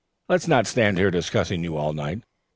[0.27, 2.23] "Let's not stand here discussing you all night.